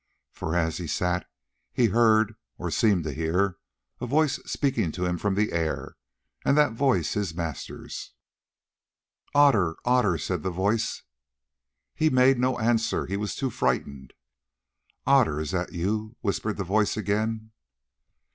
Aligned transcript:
For 0.31 0.55
as 0.55 0.77
he 0.77 0.87
sat 0.87 1.29
he 1.71 1.85
heard, 1.85 2.33
or 2.57 2.71
seemed 2.71 3.03
to 3.03 3.13
hear, 3.13 3.57
a 3.99 4.07
voice 4.07 4.37
speaking 4.47 4.91
to 4.93 5.05
him 5.05 5.19
from 5.19 5.35
the 5.35 5.51
air, 5.51 5.95
and 6.43 6.57
that 6.57 6.71
voice 6.73 7.13
his 7.13 7.35
master's. 7.35 8.11
"Otter, 9.35 9.75
Otter," 9.85 10.17
said 10.17 10.41
the 10.41 10.49
voice. 10.49 11.03
He 11.93 12.09
made 12.09 12.39
no 12.39 12.57
answer, 12.57 13.05
he 13.05 13.15
was 13.15 13.35
too 13.35 13.51
frightened. 13.51 14.13
"Otter, 15.05 15.39
is 15.39 15.51
that 15.51 15.71
you?" 15.71 16.15
whispered 16.21 16.57
the 16.57 16.63
voice 16.63 16.97
again. 16.97 17.51